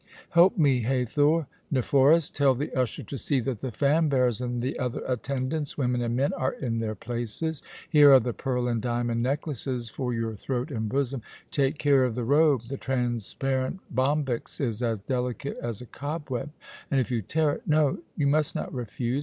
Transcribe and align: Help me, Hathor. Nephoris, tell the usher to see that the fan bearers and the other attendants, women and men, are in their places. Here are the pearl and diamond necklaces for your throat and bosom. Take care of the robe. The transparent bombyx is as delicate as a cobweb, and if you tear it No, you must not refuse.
Help 0.31 0.57
me, 0.57 0.81
Hathor. 0.81 1.45
Nephoris, 1.69 2.31
tell 2.31 2.55
the 2.55 2.73
usher 2.75 3.03
to 3.03 3.19
see 3.19 3.39
that 3.41 3.59
the 3.59 3.71
fan 3.71 4.09
bearers 4.09 4.41
and 4.41 4.59
the 4.59 4.79
other 4.79 5.01
attendants, 5.05 5.77
women 5.77 6.01
and 6.01 6.15
men, 6.15 6.33
are 6.33 6.53
in 6.53 6.79
their 6.79 6.95
places. 6.95 7.61
Here 7.87 8.11
are 8.11 8.19
the 8.19 8.33
pearl 8.33 8.67
and 8.67 8.81
diamond 8.81 9.21
necklaces 9.21 9.91
for 9.91 10.11
your 10.11 10.33
throat 10.35 10.71
and 10.71 10.89
bosom. 10.89 11.21
Take 11.51 11.77
care 11.77 12.03
of 12.03 12.15
the 12.15 12.23
robe. 12.23 12.63
The 12.67 12.77
transparent 12.77 13.79
bombyx 13.93 14.59
is 14.59 14.81
as 14.81 15.01
delicate 15.01 15.59
as 15.61 15.81
a 15.81 15.85
cobweb, 15.85 16.49
and 16.89 16.99
if 16.99 17.11
you 17.11 17.21
tear 17.21 17.51
it 17.51 17.67
No, 17.67 17.99
you 18.17 18.25
must 18.25 18.55
not 18.55 18.73
refuse. 18.73 19.19